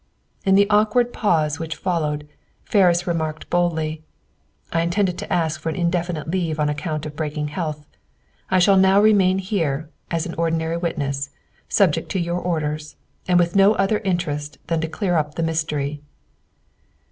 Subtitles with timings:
[0.45, 2.27] In the awkward pause which followed,
[2.65, 4.01] Ferris remarked boldly:
[4.73, 7.85] "I intended to ask for an indefinite leave on account of breaking health.
[8.49, 11.29] I shall now remain here, as an ordinary witness,
[11.69, 12.95] subject to your orders,
[13.27, 16.01] and with no other interest than to clear up the mystery."